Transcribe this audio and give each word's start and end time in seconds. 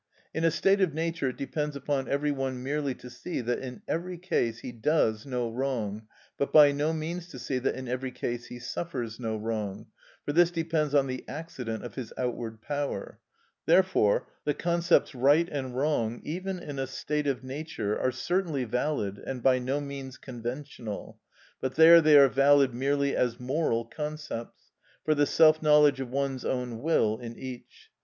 In 0.33 0.43
a 0.43 0.49
state 0.49 0.81
of 0.81 0.95
nature 0.95 1.29
it 1.29 1.37
depends 1.37 1.75
upon 1.75 2.07
every 2.07 2.31
one 2.31 2.63
merely 2.63 2.95
to 2.95 3.07
see 3.07 3.39
that 3.39 3.59
in 3.59 3.83
every 3.87 4.17
case 4.17 4.61
he 4.61 4.71
does 4.71 5.27
no 5.27 5.47
wrong, 5.51 6.07
but 6.39 6.51
by 6.51 6.71
no 6.71 6.91
means 6.91 7.27
to 7.27 7.37
see 7.37 7.59
that 7.59 7.75
in 7.75 7.87
every 7.87 8.09
case 8.09 8.47
he 8.47 8.57
suffers 8.57 9.19
no 9.19 9.37
wrong, 9.37 9.85
for 10.25 10.33
this 10.33 10.49
depends 10.49 10.95
on 10.95 11.05
the 11.05 11.23
accident 11.27 11.83
of 11.85 11.93
his 11.93 12.11
outward 12.17 12.63
power. 12.63 13.19
Therefore 13.67 14.27
the 14.43 14.55
concepts 14.55 15.13
right 15.13 15.47
and 15.47 15.77
wrong, 15.77 16.19
even 16.23 16.57
in 16.57 16.79
a 16.79 16.87
state 16.87 17.27
of 17.27 17.43
nature, 17.43 17.95
are 17.99 18.11
certainly 18.11 18.63
valid 18.63 19.19
and 19.19 19.43
by 19.43 19.59
no 19.59 19.79
means 19.79 20.17
conventional, 20.17 21.19
but 21.61 21.75
there 21.75 22.01
they 22.01 22.17
are 22.17 22.27
valid 22.27 22.73
merely 22.73 23.15
as 23.15 23.39
moral 23.39 23.85
concepts, 23.85 24.71
for 25.05 25.13
the 25.13 25.27
self 25.27 25.61
knowledge 25.61 25.99
of 25.99 26.09
one's 26.09 26.43
own 26.43 26.79
will 26.79 27.19
in 27.19 27.37
each. 27.37 27.91